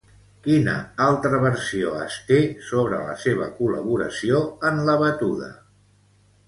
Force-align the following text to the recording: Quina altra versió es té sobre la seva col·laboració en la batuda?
Quina 0.45 0.73
altra 1.07 1.41
versió 1.43 1.91
es 2.05 2.17
té 2.31 2.39
sobre 2.71 3.03
la 3.11 3.19
seva 3.27 3.51
col·laboració 3.61 4.43
en 4.71 4.85
la 4.91 4.99
batuda? 5.07 5.57